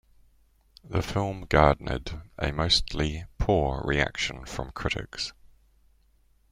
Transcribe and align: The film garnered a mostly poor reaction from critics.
The 0.83 1.03
film 1.03 1.41
garnered 1.41 2.23
a 2.39 2.51
mostly 2.51 3.25
poor 3.37 3.83
reaction 3.85 4.45
from 4.45 4.71
critics. 4.71 5.31